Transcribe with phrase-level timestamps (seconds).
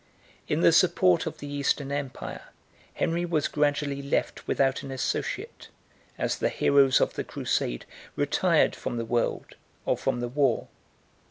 [0.47, 2.45] In the support of the Eastern empire,
[2.95, 5.67] Henry was gradually left without an associate,
[6.17, 7.85] as the heroes of the crusade
[8.15, 9.53] retired from the world
[9.85, 10.69] or from the war.